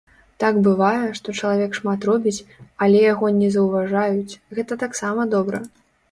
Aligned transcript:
Так 0.41 0.55
бывае, 0.67 1.01
што 1.17 1.33
чалавек 1.39 1.75
шмат 1.79 2.07
робіць, 2.09 2.45
але 2.85 3.03
яго 3.03 3.29
не 3.41 3.49
заўважаюць, 3.57 4.39
гэта 4.59 4.79
таксама 4.85 5.21
добра. 5.35 5.61